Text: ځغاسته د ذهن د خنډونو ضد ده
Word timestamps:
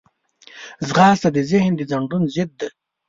ځغاسته 0.87 1.29
د 1.33 1.37
ذهن 1.51 1.71
د 1.75 1.81
خنډونو 1.89 2.25
ضد 2.35 2.51
ده 2.59 2.67